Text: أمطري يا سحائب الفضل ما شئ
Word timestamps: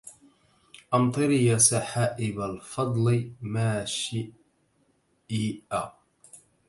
أمطري 0.93 1.45
يا 1.45 1.57
سحائب 1.57 2.41
الفضل 2.41 3.31
ما 3.41 3.85
شئ 3.85 4.29